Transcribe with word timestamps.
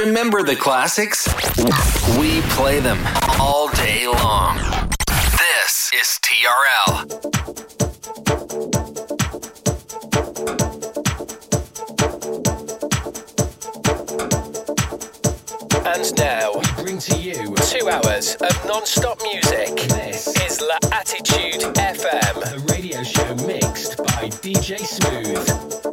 Remember 0.00 0.42
the 0.42 0.56
classics? 0.56 1.28
We 2.18 2.40
play 2.56 2.80
them 2.80 2.98
all 3.38 3.68
day 3.68 4.08
long. 4.08 4.56
This 5.38 5.92
is 5.94 6.18
TRL. 6.20 7.04
And 15.86 16.16
now 16.18 16.54
we 16.54 16.82
bring 16.82 16.98
to 16.98 17.16
you 17.16 17.54
two 17.56 17.88
hours 17.88 18.34
of 18.34 18.66
non-stop 18.66 19.20
music. 19.22 19.76
This 19.90 20.26
is 20.44 20.60
La 20.60 20.78
Attitude 20.90 21.62
FM, 21.76 22.52
a 22.52 22.58
radio 22.72 23.02
show 23.04 23.34
mixed 23.46 23.98
by 23.98 24.28
DJ 24.42 24.78
Smooth. 24.80 25.83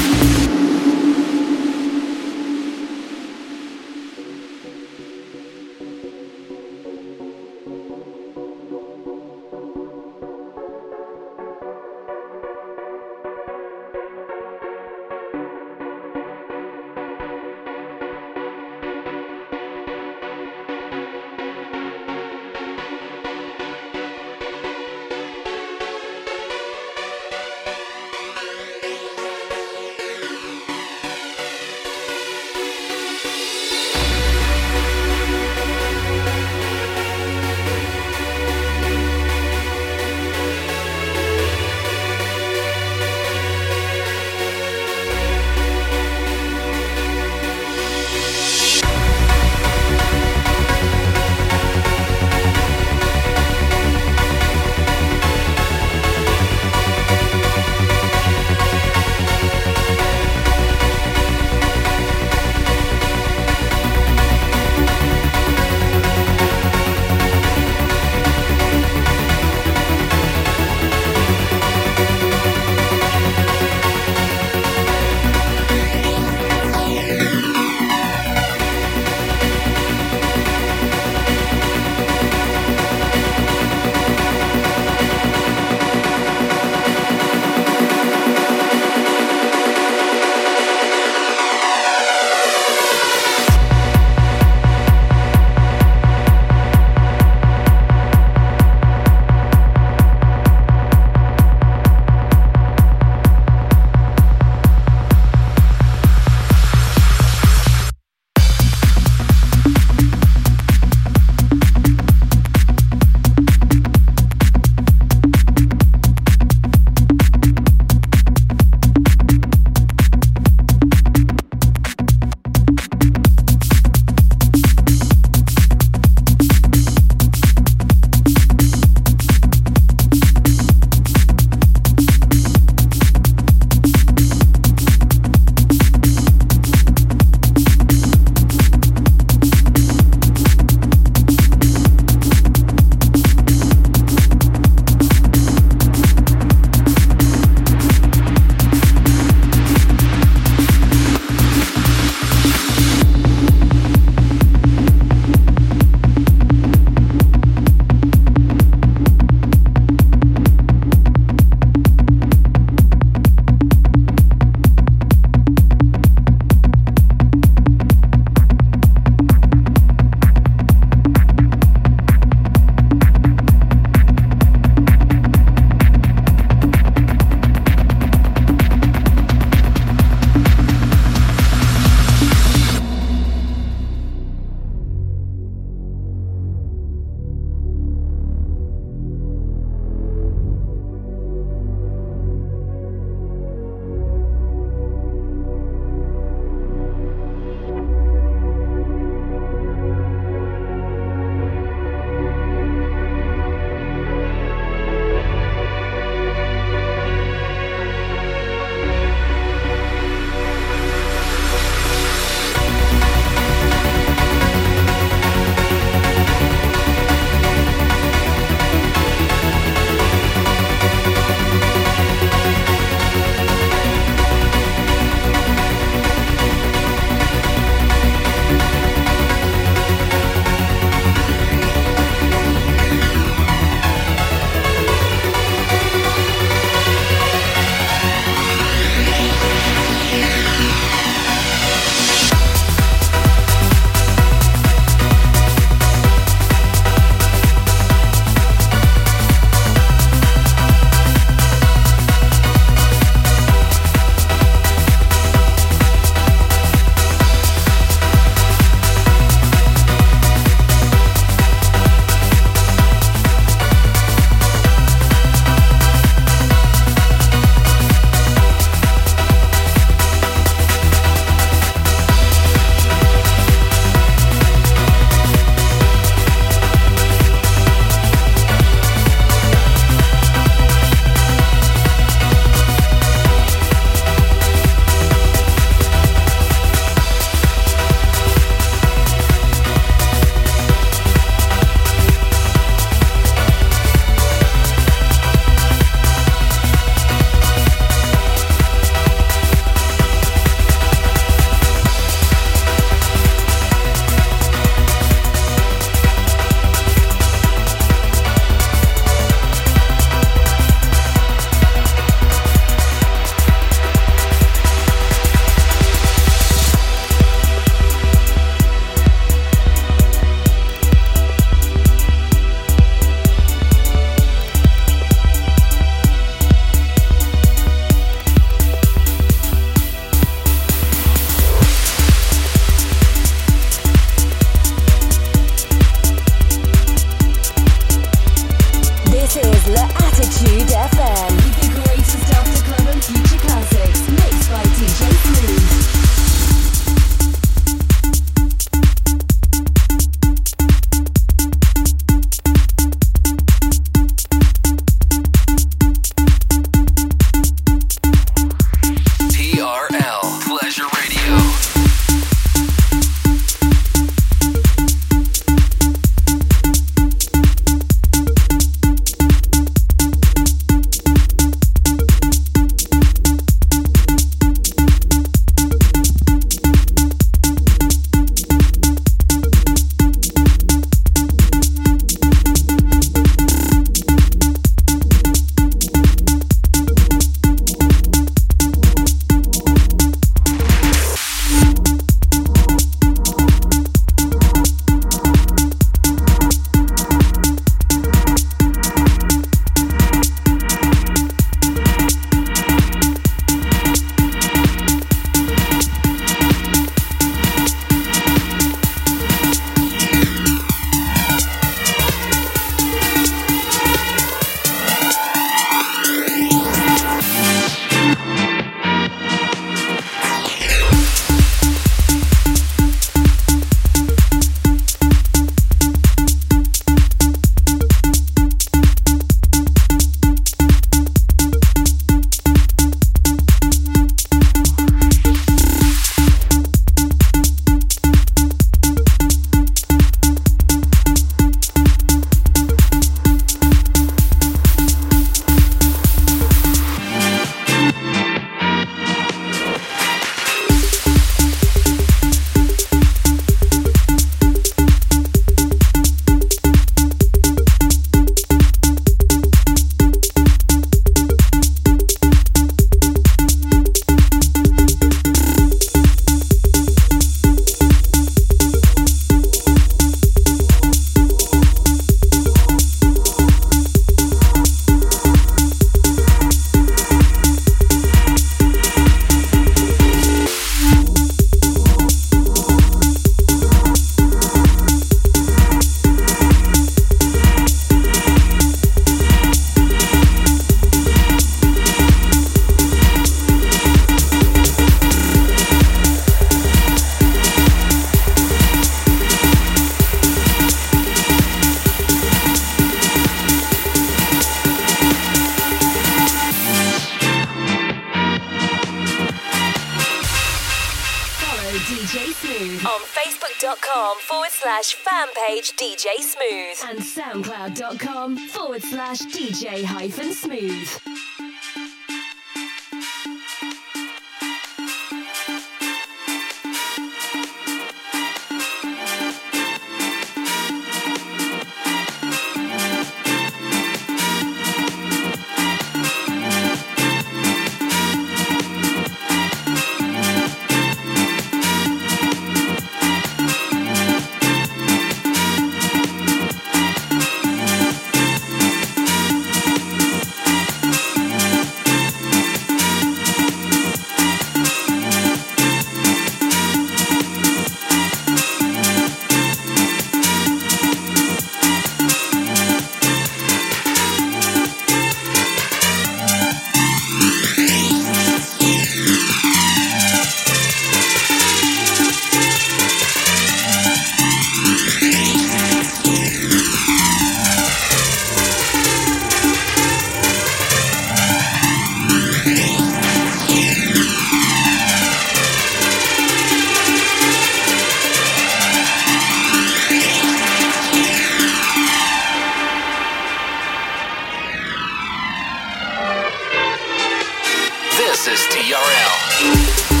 This 598.23 598.39
is 598.39 598.47
TRL. 598.53 600.00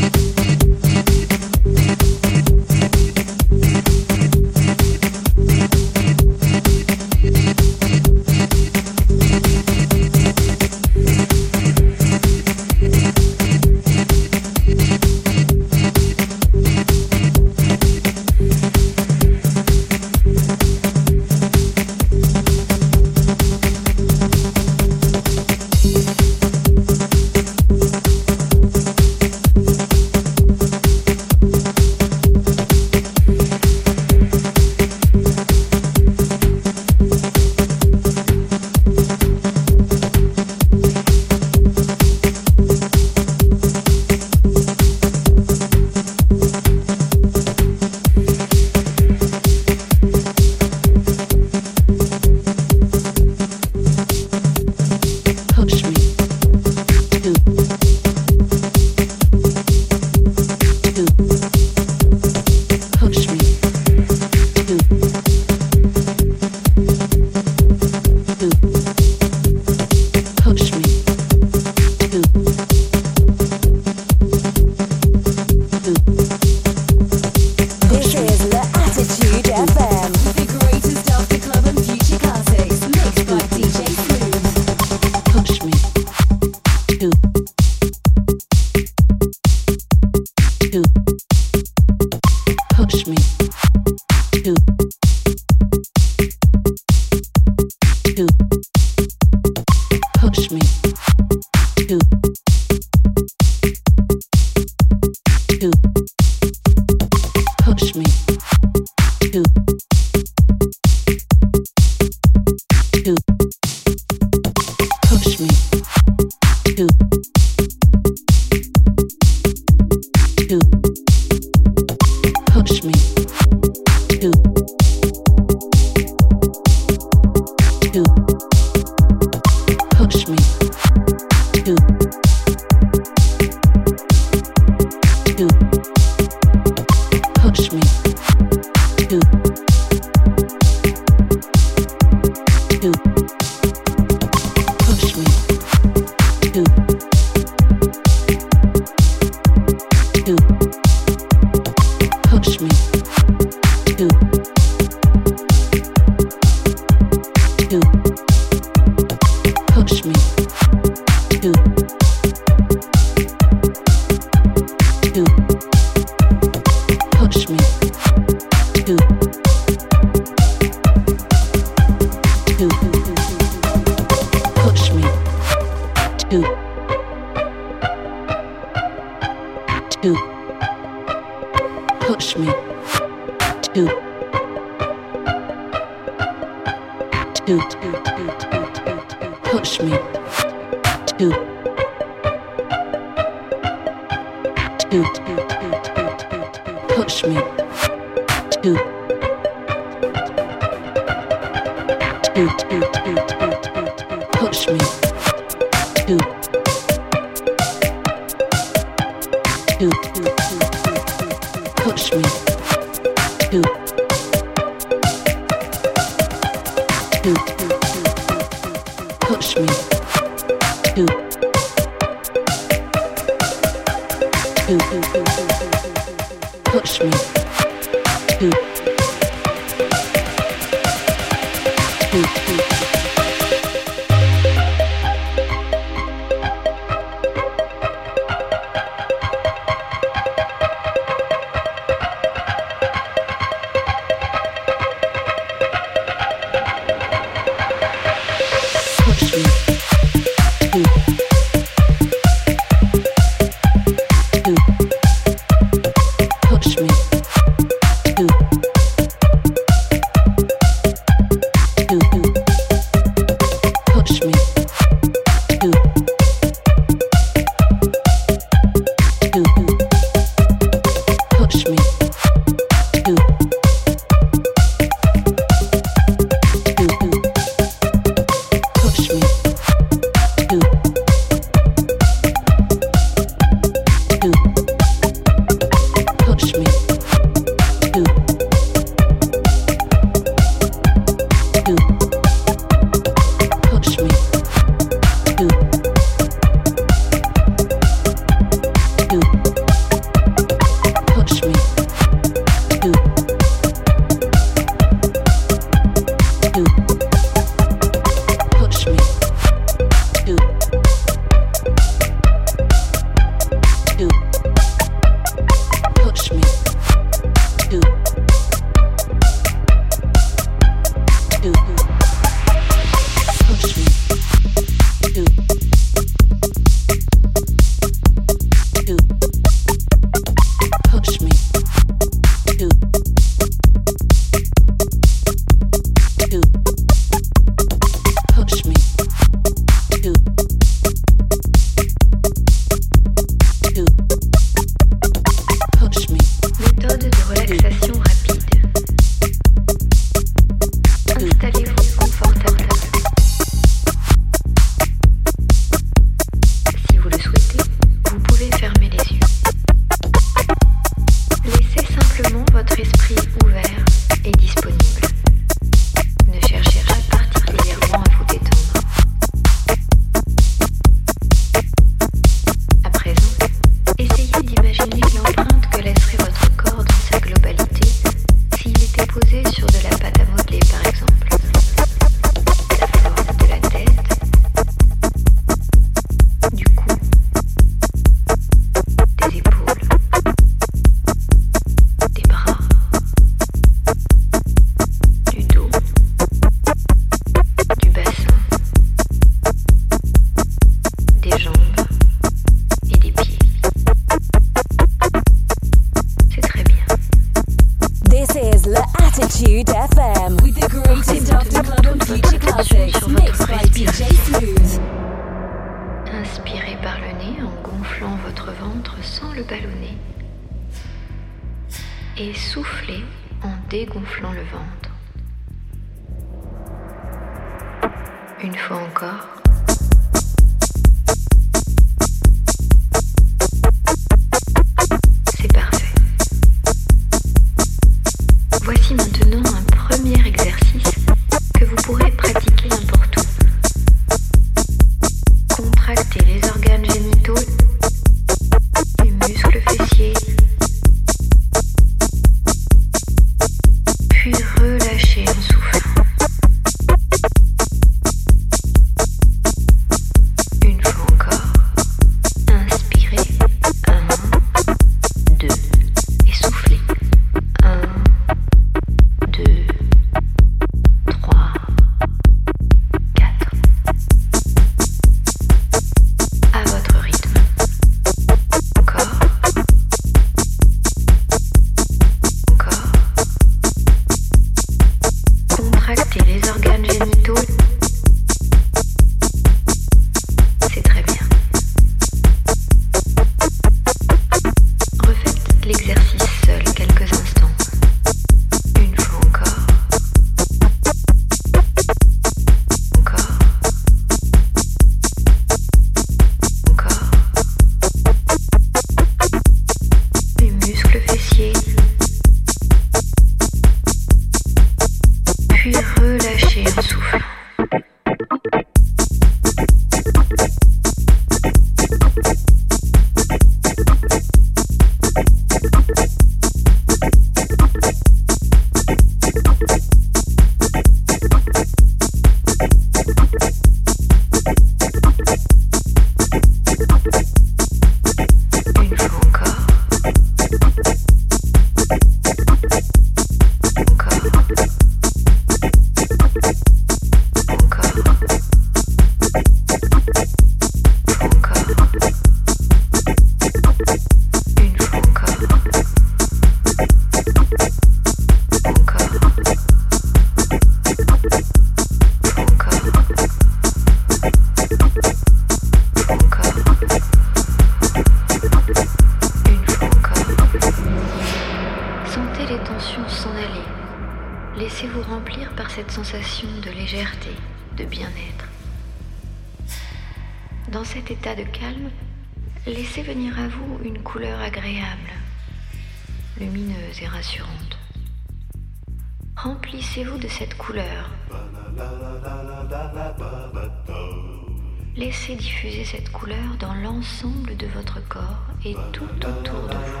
Corps 598.08 598.46
et 598.64 598.74
tout 598.92 599.04
autour 599.04 599.68
de 599.68 599.74
vous. 599.74 600.00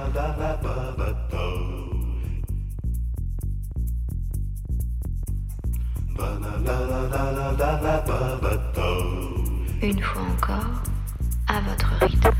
Une 9.82 10.00
fois 10.02 10.22
encore, 10.22 10.82
à 11.48 11.60
votre 11.60 11.92
rythme. 12.04 12.39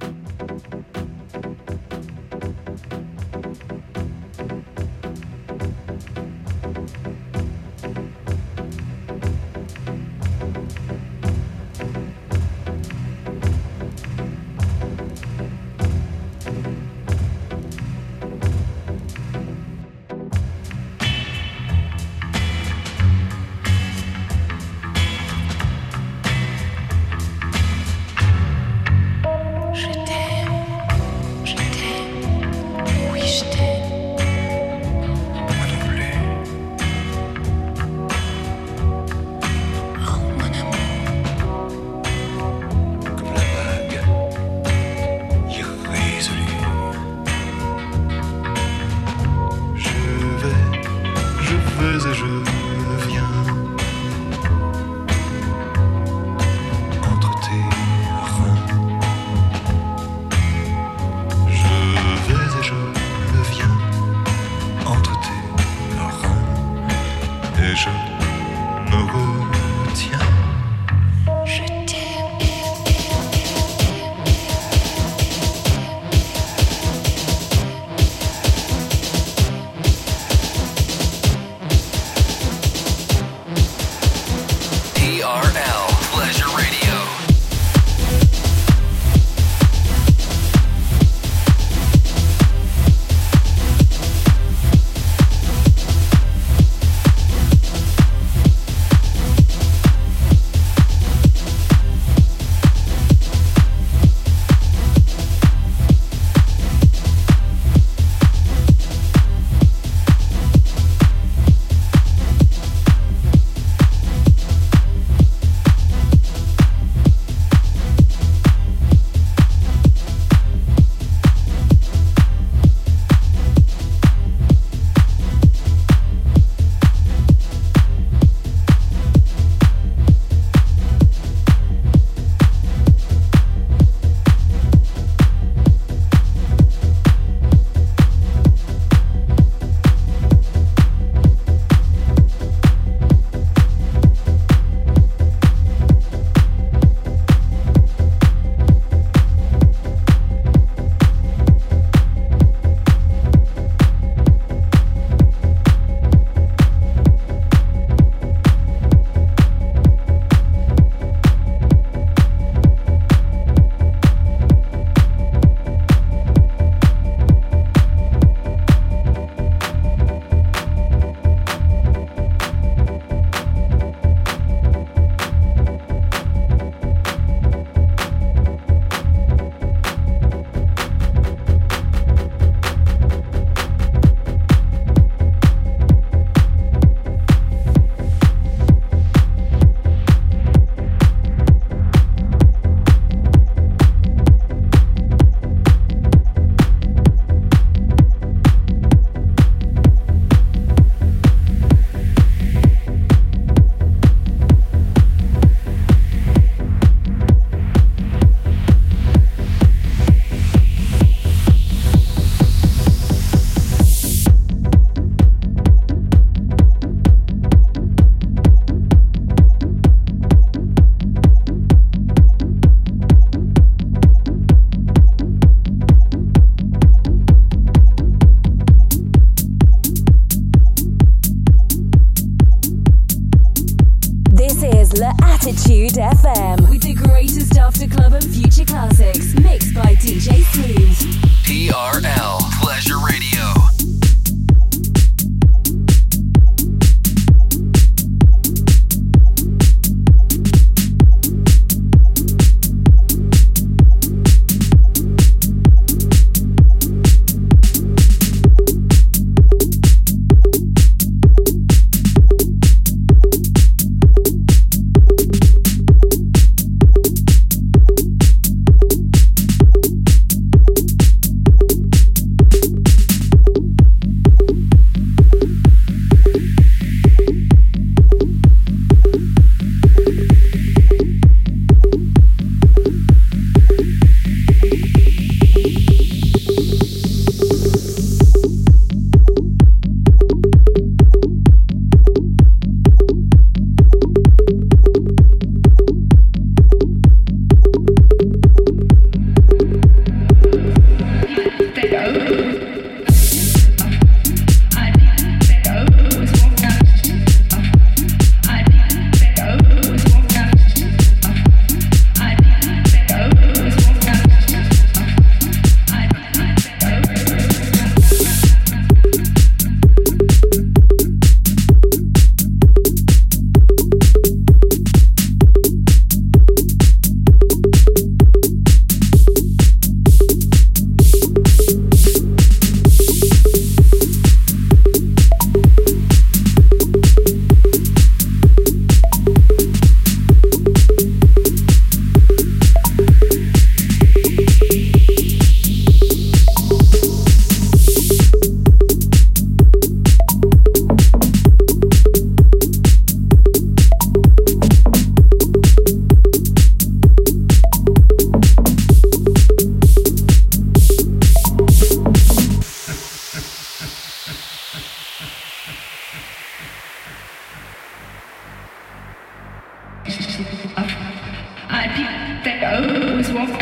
I 370.11 371.87
think 371.95 372.09
that 372.43 372.59
O 372.73 373.15
was 373.15 373.31
one 373.31 373.51
up. 373.51 373.59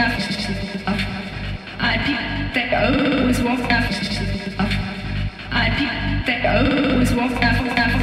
I 1.80 1.98
think 2.06 2.20
that 2.56 2.74
O 2.74 3.28
was 3.28 3.40
one 3.44 3.62
up. 3.62 3.70
I 5.52 5.70
think 5.78 5.92
that 6.26 6.46
O 6.46 6.98
was 6.98 7.14
one 7.14 7.34
up. 7.34 7.99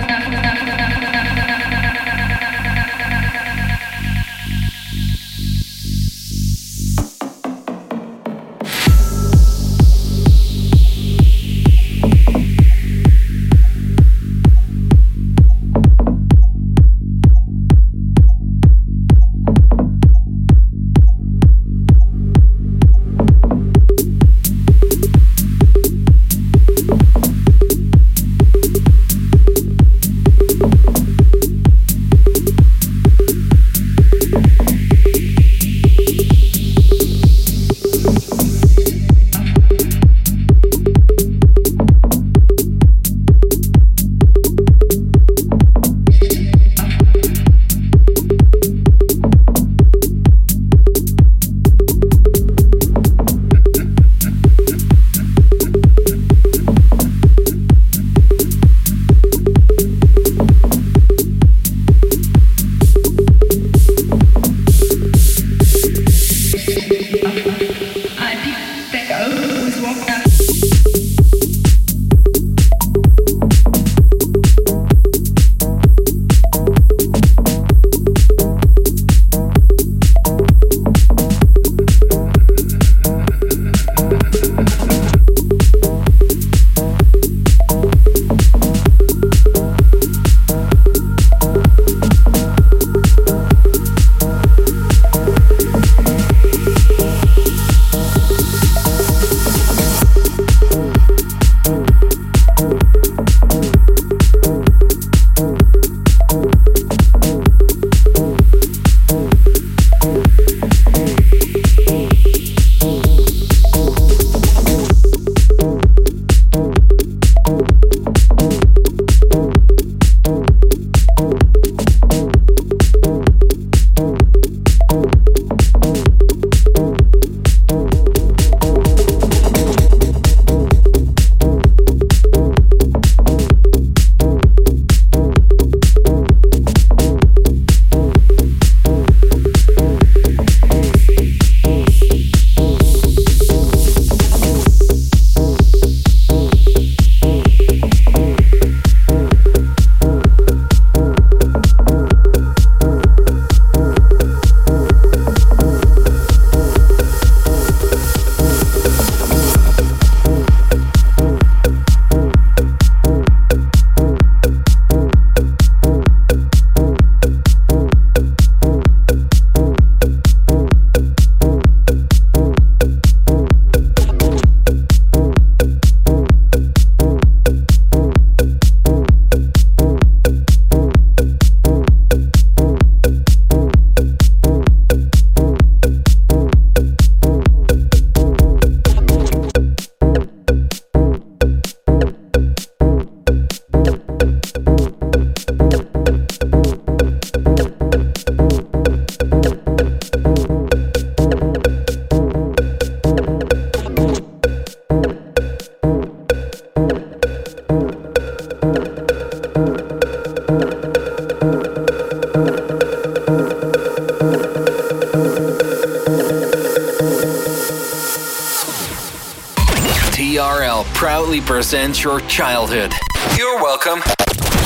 Proudly 221.17 221.41
presents 221.41 222.05
your 222.05 222.21
childhood. 222.29 222.93
You're 223.39 223.57
welcome. 223.63 224.01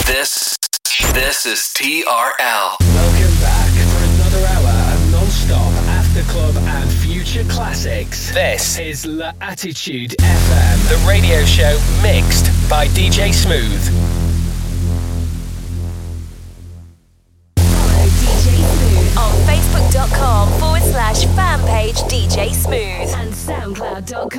This 0.04 0.56
this 1.14 1.46
is 1.46 1.60
TRL. 1.78 2.74
Welcome 2.80 3.34
back 3.40 3.70
for 3.70 4.02
another 4.14 4.44
hour 4.48 4.94
of 4.94 5.12
non-stop 5.12 5.72
after 5.94 6.22
club 6.32 6.56
and 6.56 6.90
future 6.90 7.44
classics. 7.44 8.34
This 8.34 8.80
is 8.80 9.06
La 9.06 9.30
Attitude 9.40 10.16
FM, 10.18 10.88
the 10.88 10.98
radio 11.08 11.44
show 11.44 11.78
mixed 12.02 12.46
by 12.68 12.88
DJ 12.88 13.32
Smooth. 13.32 13.84
Follow 17.58 18.08
DJ 18.18 18.58
Smooth 18.74 19.18
On 19.18 19.32
Facebook.com 19.46 20.48
forward 20.58 20.82
slash 20.82 21.26
fan 21.26 21.60
page 21.68 21.98
DJ 22.10 22.52
Smooth. 22.52 23.14
and 23.20 23.32
SoundCloud.com 23.32 24.29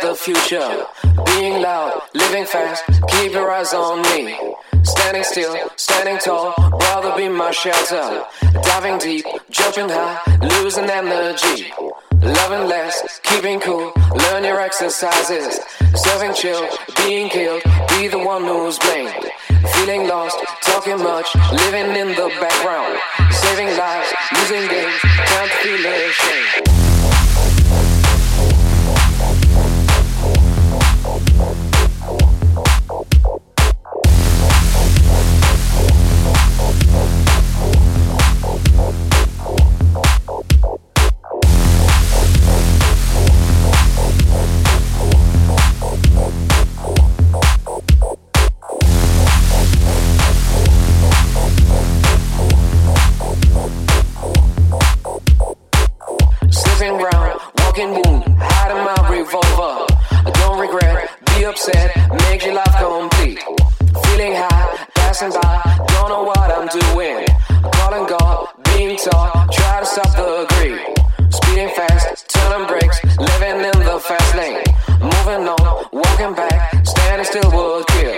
the 0.00 0.14
future. 0.14 0.86
Being 1.26 1.62
loud, 1.62 2.02
living 2.14 2.44
fast, 2.44 2.84
keep 3.08 3.32
your 3.32 3.50
eyes 3.50 3.72
on 3.72 4.02
me. 4.02 4.36
Standing 4.82 5.24
still, 5.24 5.56
standing 5.76 6.18
tall, 6.18 6.54
rather 6.80 7.16
be 7.16 7.28
my 7.28 7.50
shelter. 7.50 8.24
Diving 8.62 8.98
deep, 8.98 9.26
jumping 9.50 9.88
high, 9.88 10.20
losing 10.42 10.88
energy. 10.90 11.72
Loving 12.22 12.68
less, 12.68 13.20
keeping 13.22 13.60
cool, 13.60 13.92
learn 14.14 14.44
your 14.44 14.60
exercises. 14.60 15.60
Serving 15.94 16.34
chill, 16.34 16.66
being 16.96 17.28
killed, 17.28 17.62
be 17.90 18.08
the 18.08 18.18
one 18.18 18.42
who's 18.42 18.78
blamed. 18.78 19.14
Feeling 19.74 20.08
lost, 20.08 20.38
talking 20.62 20.98
much, 20.98 21.34
living 21.52 21.94
in 21.96 22.08
the 22.08 22.28
background. 22.40 22.98
Saving 23.30 23.68
lives, 23.76 24.12
losing 24.34 24.68
games, 24.68 25.00
can't 25.02 25.50
feel 25.62 25.86
ashamed. 25.86 26.97
Upset, 61.58 61.96
make 62.30 62.44
your 62.44 62.54
life 62.54 62.76
complete. 62.78 63.38
Feeling 64.04 64.34
high, 64.34 64.86
passing 64.94 65.30
by, 65.30 65.86
don't 65.88 66.08
know 66.08 66.22
what 66.22 66.50
I'm 66.50 66.68
doing. 66.68 67.26
Calling 67.72 68.06
God, 68.06 68.48
being 68.64 68.96
taught, 68.96 69.52
try 69.52 69.80
to 69.80 69.86
stop 69.86 70.10
the 70.14 70.46
greed. 70.54 70.80
Speeding 71.34 71.70
fast, 71.74 72.28
turning 72.28 72.66
brakes, 72.68 73.02
living 73.18 73.58
in 73.58 73.78
the 73.84 73.98
fast 74.06 74.34
lane. 74.36 74.62
Moving 75.00 75.48
on, 75.48 75.88
walking 75.92 76.34
back, 76.34 76.86
standing 76.86 77.26
still 77.26 77.50
would 77.50 77.86
kill. 77.88 78.14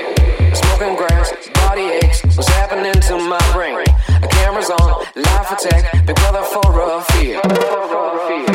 Smoking 0.54 0.96
grass, 0.96 1.32
body 1.54 1.86
aches, 2.02 2.22
what's 2.36 2.48
happening 2.48 2.92
to 2.92 3.14
my 3.16 3.40
brain? 3.54 3.84
The 4.20 4.28
camera's 4.28 4.70
on, 4.70 5.04
life 5.16 5.50
attack, 5.50 6.06
big 6.06 6.16
brother 6.16 6.42
for 6.42 6.98
a 6.98 7.02
fear. 7.12 8.49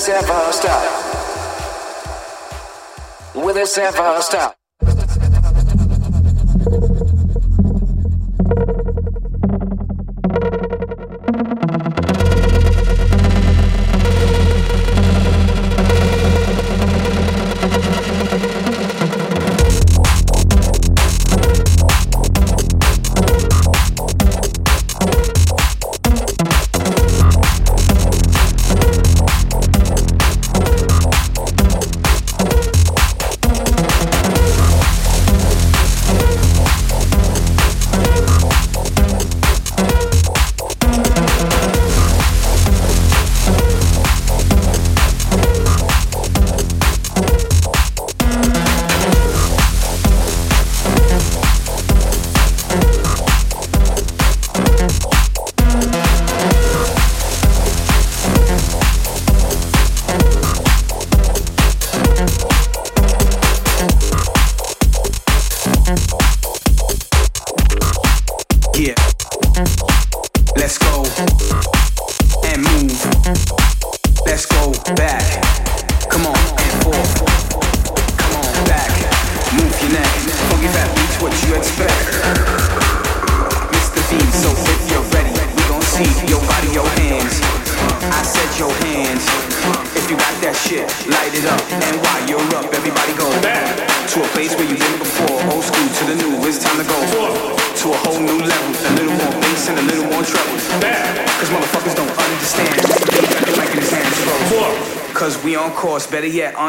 This 0.00 0.08
ever 0.08 0.52
stop? 0.52 0.82
Will 3.34 3.52
this 3.52 3.76
ever 3.76 4.22
stop? 4.22 4.59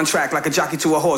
Track 0.06 0.34
like 0.34 0.45
a 0.45 0.49
jockey 0.49 0.78
to 0.78 0.95
a 0.95 0.99
horse. 0.99 1.11